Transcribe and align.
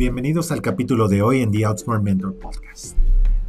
Bienvenidos 0.00 0.50
al 0.50 0.62
capítulo 0.62 1.08
de 1.08 1.20
hoy 1.20 1.42
en 1.42 1.52
The 1.52 1.66
Outsmart 1.66 2.02
Mentor 2.02 2.34
Podcast, 2.38 2.96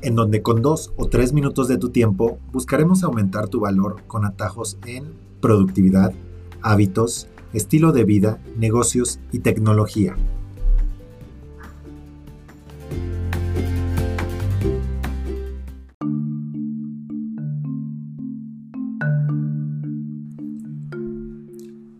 en 0.00 0.14
donde 0.14 0.42
con 0.42 0.62
dos 0.62 0.92
o 0.94 1.08
tres 1.08 1.32
minutos 1.32 1.66
de 1.66 1.76
tu 1.76 1.88
tiempo 1.88 2.38
buscaremos 2.52 3.02
aumentar 3.02 3.48
tu 3.48 3.58
valor 3.58 4.04
con 4.06 4.24
atajos 4.24 4.78
en 4.86 5.06
productividad, 5.40 6.14
hábitos, 6.62 7.26
estilo 7.52 7.90
de 7.90 8.04
vida, 8.04 8.40
negocios 8.56 9.18
y 9.32 9.40
tecnología. 9.40 10.14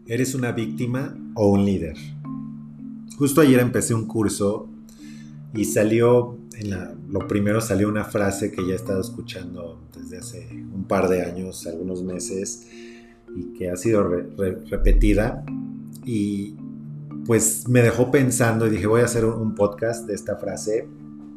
¿Eres 0.06 0.36
una 0.36 0.52
víctima 0.52 1.16
o 1.34 1.48
un 1.48 1.64
líder? 1.64 1.96
Justo 3.18 3.40
ayer 3.40 3.60
empecé 3.60 3.94
un 3.94 4.06
curso 4.06 4.68
y 5.54 5.64
salió, 5.64 6.38
en 6.58 6.70
lo 7.08 7.26
primero 7.26 7.60
salió 7.60 7.88
una 7.88 8.04
frase 8.04 8.52
que 8.52 8.66
ya 8.66 8.74
he 8.74 8.76
estado 8.76 9.00
escuchando 9.00 9.80
desde 9.96 10.18
hace 10.18 10.48
un 10.52 10.84
par 10.84 11.08
de 11.08 11.22
años, 11.22 11.66
algunos 11.66 12.02
meses, 12.02 12.66
y 13.34 13.58
que 13.58 13.70
ha 13.70 13.76
sido 13.76 14.06
repetida. 14.06 15.44
Y 16.04 16.56
pues 17.24 17.66
me 17.68 17.82
dejó 17.82 18.10
pensando 18.10 18.66
y 18.66 18.70
dije, 18.70 18.86
voy 18.86 19.00
a 19.00 19.06
hacer 19.06 19.24
un, 19.24 19.54
podcast 19.54 20.06
de 20.06 20.14
esta 20.14 20.36
frase. 20.36 20.86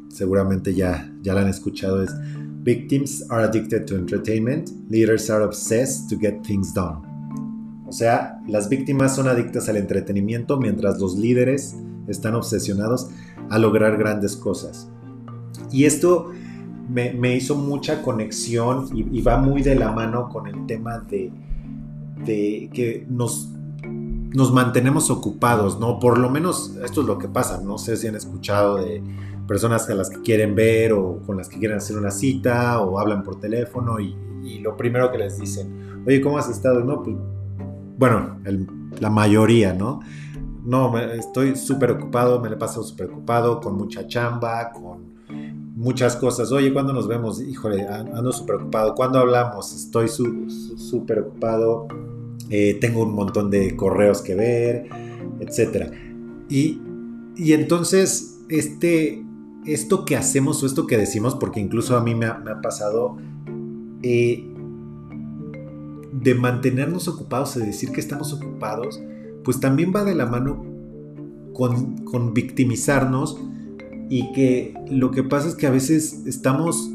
Seguramente 0.08 0.74
ya, 0.74 1.12
ya 1.22 1.34
la 1.34 1.40
han 1.42 1.48
escuchado. 1.48 2.02
Es, 2.02 2.12
Victims 2.62 3.24
are 3.30 3.44
addicted 3.44 3.86
to 3.86 3.96
entertainment, 3.96 4.68
leaders 4.90 5.30
are 5.30 5.42
obsessed 5.42 6.10
to 6.10 6.16
get 6.18 6.42
things 6.44 6.74
done. 6.74 7.09
O 7.90 7.92
sea, 7.92 8.40
las 8.46 8.68
víctimas 8.68 9.16
son 9.16 9.26
adictas 9.26 9.68
al 9.68 9.76
entretenimiento 9.76 10.58
mientras 10.58 11.00
los 11.00 11.18
líderes 11.18 11.74
están 12.06 12.36
obsesionados 12.36 13.08
a 13.50 13.58
lograr 13.58 13.98
grandes 13.98 14.36
cosas. 14.36 14.88
Y 15.72 15.86
esto 15.86 16.30
me, 16.88 17.34
hizo 17.34 17.56
mucha 17.56 18.00
conexión 18.02 18.88
y, 18.94 19.20
va 19.22 19.38
muy 19.38 19.62
de 19.62 19.74
la 19.74 19.90
mano 19.90 20.28
con 20.28 20.46
el 20.46 20.66
tema 20.66 21.00
de, 21.00 21.32
que 22.24 23.06
nos, 23.10 23.48
nos 23.82 24.52
mantenemos 24.52 25.10
ocupados, 25.10 25.80
¿no? 25.80 25.98
Por 25.98 26.18
lo 26.18 26.30
menos 26.30 26.76
esto 26.84 27.00
es 27.00 27.08
lo 27.08 27.18
que 27.18 27.26
pasa. 27.26 27.60
No 27.60 27.76
sé 27.76 27.96
si 27.96 28.06
han 28.06 28.14
escuchado 28.14 28.76
de 28.76 29.02
personas 29.48 29.90
a 29.90 29.96
las 29.96 30.10
que 30.10 30.22
quieren 30.22 30.54
ver 30.54 30.92
o 30.92 31.24
con 31.26 31.36
las 31.36 31.48
que 31.48 31.58
quieren 31.58 31.78
hacer 31.78 31.96
una 31.96 32.12
cita 32.12 32.78
o 32.82 33.00
hablan 33.00 33.24
por 33.24 33.40
teléfono 33.40 33.98
y, 33.98 34.16
y 34.44 34.60
lo 34.60 34.76
primero 34.76 35.10
que 35.10 35.18
les 35.18 35.40
dicen, 35.40 36.04
oye, 36.06 36.20
¿cómo 36.20 36.38
has 36.38 36.48
estado? 36.48 36.84
No, 36.84 37.02
pues 37.02 37.16
bueno, 38.00 38.38
la 38.98 39.10
mayoría, 39.10 39.74
¿no? 39.74 40.00
No, 40.64 40.98
estoy 40.98 41.54
súper 41.54 41.90
ocupado, 41.90 42.40
me 42.40 42.48
le 42.48 42.56
paso 42.56 42.82
súper 42.82 43.10
ocupado, 43.10 43.60
con 43.60 43.76
mucha 43.76 44.06
chamba, 44.06 44.72
con 44.72 45.10
muchas 45.76 46.16
cosas. 46.16 46.50
Oye, 46.50 46.72
¿cuándo 46.72 46.94
nos 46.94 47.06
vemos? 47.06 47.42
Híjole, 47.42 47.86
ando 47.86 48.32
súper 48.32 48.56
ocupado. 48.56 48.94
¿Cuándo 48.94 49.18
hablamos? 49.18 49.74
Estoy 49.74 50.08
súper 50.08 51.18
ocupado. 51.18 51.88
Eh, 52.48 52.78
tengo 52.80 53.02
un 53.02 53.14
montón 53.14 53.50
de 53.50 53.76
correos 53.76 54.22
que 54.22 54.34
ver, 54.34 54.88
etc. 55.40 55.92
Y, 56.48 56.80
entonces, 57.52 58.40
este, 58.48 59.22
esto 59.66 60.06
que 60.06 60.16
hacemos 60.16 60.62
o 60.62 60.66
esto 60.66 60.86
que 60.86 60.96
decimos, 60.96 61.34
porque 61.34 61.60
incluso 61.60 61.98
a 61.98 62.00
mí 62.00 62.14
me 62.14 62.24
ha, 62.24 62.60
pasado, 62.62 63.18
eh, 64.02 64.49
de 66.12 66.34
mantenernos 66.34 67.08
ocupados, 67.08 67.54
de 67.54 67.66
decir 67.66 67.90
que 67.92 68.00
estamos 68.00 68.32
ocupados, 68.32 69.00
pues 69.44 69.60
también 69.60 69.92
va 69.94 70.04
de 70.04 70.14
la 70.14 70.26
mano 70.26 70.64
con, 71.52 72.34
victimizarnos 72.34 73.38
y 74.08 74.32
que 74.32 74.74
lo 74.90 75.10
que 75.10 75.22
pasa 75.22 75.48
es 75.48 75.54
que 75.54 75.66
a 75.66 75.70
veces 75.70 76.22
estamos 76.26 76.90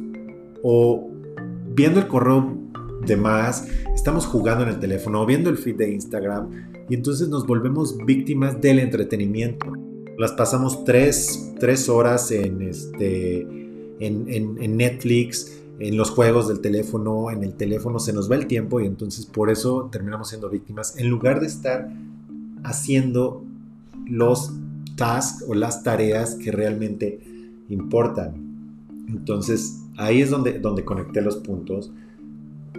o 0.63 1.09
viendo 1.73 1.99
el 1.99 2.07
correo 2.07 2.57
de 3.05 3.15
más, 3.15 3.67
estamos 3.93 4.25
jugando 4.25 4.63
en 4.63 4.69
el 4.69 4.79
teléfono 4.79 5.21
o 5.21 5.25
viendo 5.25 5.49
el 5.49 5.57
feed 5.57 5.75
de 5.75 5.91
Instagram 5.91 6.49
y 6.89 6.95
entonces 6.95 7.29
nos 7.29 7.45
volvemos 7.45 7.97
víctimas 8.05 8.59
del 8.59 8.79
entretenimiento. 8.79 9.71
Las 10.17 10.31
pasamos 10.33 10.83
tres, 10.83 11.89
horas 11.89 12.31
en, 12.31 12.61
este, 12.61 13.41
en 13.99 14.77
Netflix, 14.77 15.64
en 15.79 15.97
los 15.97 16.09
juegos 16.09 16.47
del 16.47 16.61
teléfono, 16.61 17.31
en 17.31 17.43
el 17.43 17.53
teléfono, 17.53 17.99
se 17.99 18.13
nos 18.13 18.31
va 18.31 18.35
el 18.35 18.47
tiempo 18.47 18.79
y 18.79 18.85
entonces 18.85 19.25
por 19.25 19.49
eso 19.49 19.89
terminamos 19.91 20.29
siendo 20.29 20.49
víctimas, 20.49 20.97
en 20.97 21.09
lugar 21.09 21.39
de 21.39 21.47
estar 21.47 21.89
haciendo 22.63 23.43
los 24.07 24.53
tasks 24.95 25.45
o 25.47 25.53
las 25.53 25.83
tareas 25.83 26.35
que 26.35 26.51
realmente 26.51 27.19
importan. 27.69 28.35
Entonces 29.07 29.81
ahí 29.97 30.21
es 30.21 30.29
donde, 30.29 30.59
donde 30.59 30.85
conecté 30.85 31.21
los 31.21 31.37
puntos 31.37 31.91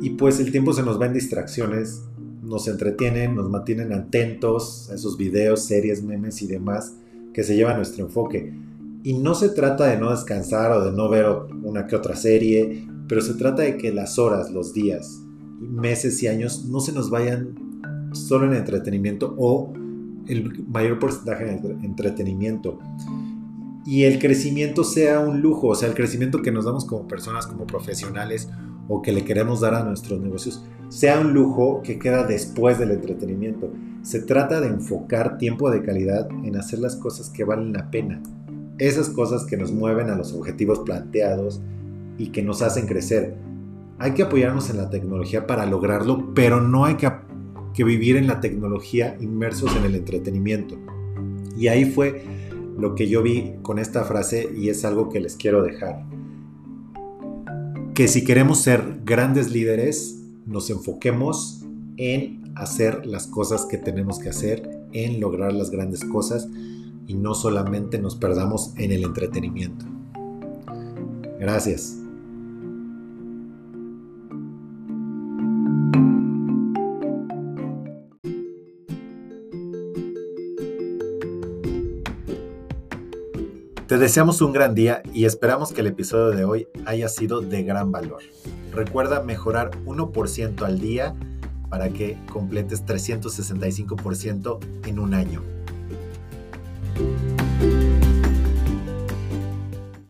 y 0.01 0.11
pues 0.11 0.41
el 0.41 0.51
tiempo 0.53 0.73
se 0.73 0.83
nos 0.83 1.01
va 1.01 1.07
en 1.07 1.15
distracciones, 1.15 2.03
nos 2.43 2.69
entretienen, 2.69 3.35
nos 3.35 3.49
mantienen 3.49 3.93
atentos 3.93 4.91
a 4.91 4.95
esos 4.95 5.17
videos, 5.17 5.65
series, 5.65 6.03
memes 6.03 6.43
y 6.43 6.47
demás 6.47 6.95
que 7.33 7.43
se 7.43 7.57
llevan 7.57 7.77
nuestro 7.77 8.05
enfoque. 8.05 8.53
Y 9.07 9.13
no 9.13 9.37
se 9.37 9.51
trata 9.51 9.87
de 9.87 9.99
no 9.99 10.11
descansar 10.11 10.73
o 10.73 10.85
de 10.85 10.91
no 10.91 11.09
ver 11.09 11.27
una 11.63 11.87
que 11.87 11.95
otra 11.95 12.17
serie, 12.17 12.89
pero 13.07 13.21
se 13.21 13.35
trata 13.35 13.63
de 13.63 13.77
que 13.77 13.93
las 13.93 14.19
horas, 14.19 14.51
los 14.51 14.75
días, 14.75 15.23
meses 15.61 16.21
y 16.25 16.27
años 16.27 16.65
no 16.65 16.81
se 16.81 16.91
nos 16.91 17.09
vayan 17.09 18.11
solo 18.11 18.47
en 18.47 18.55
entretenimiento 18.55 19.33
o 19.39 19.73
el 20.27 20.67
mayor 20.67 20.99
porcentaje 20.99 21.49
en 21.49 21.85
entretenimiento. 21.85 22.81
Y 23.87 24.03
el 24.03 24.19
crecimiento 24.19 24.83
sea 24.83 25.21
un 25.21 25.41
lujo, 25.41 25.69
o 25.69 25.77
sea, 25.77 25.89
el 25.89 25.95
crecimiento 25.95 26.43
que 26.43 26.51
nos 26.51 26.65
damos 26.65 26.85
como 26.85 27.07
personas, 27.07 27.47
como 27.47 27.65
profesionales 27.65 28.49
o 28.89 29.03
que 29.03 29.13
le 29.13 29.25
queremos 29.25 29.61
dar 29.61 29.75
a 29.77 29.85
nuestros 29.85 30.21
negocios, 30.21 30.65
sea 30.89 31.21
un 31.21 31.33
lujo 31.33 31.81
que 31.85 32.01
queda 32.01 32.27
después 32.27 32.81
del 32.81 32.91
entretenimiento. 32.91 33.73
Se 34.03 34.21
trata 34.23 34.61
de 34.61 34.67
enfocar 34.67 35.39
tiempo 35.39 35.71
de 35.71 35.85
calidad 35.85 36.29
en 36.43 36.57
hacer 36.57 36.81
las 36.81 36.97
cosas 36.97 37.31
que 37.31 37.45
valen 37.45 37.73
la 37.73 37.89
pena, 37.89 38.21
esas 38.79 39.09
cosas 39.09 39.45
que 39.45 39.57
nos 39.57 39.73
mueven 39.73 40.11
a 40.11 40.17
los 40.17 40.33
objetivos 40.33 40.81
planteados 40.81 41.61
y 42.19 42.29
que 42.29 42.43
nos 42.43 42.63
hacen 42.63 42.87
crecer. 42.87 43.37
Hay 43.99 44.13
que 44.13 44.23
apoyarnos 44.23 44.69
en 44.71 44.77
la 44.77 44.91
tecnología 44.91 45.47
para 45.47 45.67
lograrlo, 45.67 46.35
pero 46.35 46.61
no 46.61 46.85
hay 46.85 46.97
que, 46.97 47.11
vivir 47.85 48.17
en 48.17 48.27
la 48.27 48.41
tecnología 48.41 49.17
inmersos 49.21 49.75
en 49.77 49.85
el 49.85 49.95
entretenimiento. 49.95 50.77
Y 51.57 51.69
ahí 51.69 51.85
fue 51.87 52.25
lo 52.79 52.95
que 52.95 53.09
yo 53.09 53.23
vi 53.23 53.55
con 53.63 53.79
esta 53.79 54.05
frase 54.05 54.51
y 54.55 54.69
es 54.69 54.85
algo 54.85 55.09
que 55.09 55.21
les 55.21 55.37
quiero 55.37 55.63
dejar. 55.63 56.05
Que 57.95 58.09
si 58.09 58.25
queremos 58.25 58.61
ser 58.61 59.01
grandes 59.05 59.51
líderes, 59.51 60.23
nos 60.45 60.69
enfoquemos 60.69 61.65
en 61.97 62.53
hacer 62.55 63.07
las 63.07 63.27
cosas 63.27 63.65
que 63.65 63.79
tenemos 63.79 64.19
que 64.19 64.29
hacer, 64.29 64.69
en 64.93 65.21
lograr 65.21 65.55
las 65.55 65.71
grandes 65.71 66.05
cosas 66.05 66.49
y 67.07 67.15
no 67.15 67.35
solamente 67.35 67.99
nos 67.99 68.17
perdamos 68.17 68.73
en 68.77 68.93
el 68.93 69.05
entretenimiento. 69.05 69.85
Gracias. 71.39 71.99
Te 83.87 83.99
deseamos 83.99 84.43
un 84.43 84.53
gran 84.53 84.75
día 84.75 85.01
y 85.15 85.27
esperamos 85.27 85.73
que 85.73 85.81
el 85.81 85.87
episodio 85.87 86.37
de 86.37 86.45
hoy 86.45 86.67
haya 86.87 87.09
sido 87.09 87.41
de 87.41 87.63
gran 87.63 87.93
valor. 87.93 88.21
Recuerda 88.73 89.23
mejorar 89.23 89.71
1% 89.85 90.63
al 90.63 90.81
día 90.81 91.15
para 91.71 91.91
que 91.91 92.19
completes 92.33 92.85
365% 92.85 94.59
en 94.87 94.99
un 94.99 95.15
año. 95.15 95.56
you 96.99 97.46